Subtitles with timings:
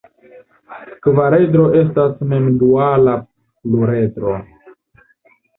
[1.07, 4.35] Kvaredro estas mem-duala pluredro.